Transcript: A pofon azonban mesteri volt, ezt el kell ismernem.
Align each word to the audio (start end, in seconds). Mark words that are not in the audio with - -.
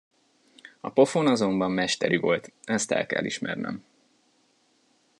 A 0.79 0.89
pofon 0.91 1.27
azonban 1.27 1.71
mesteri 1.71 2.15
volt, 2.17 2.51
ezt 2.63 2.91
el 2.91 3.05
kell 3.05 3.25
ismernem. 3.25 3.83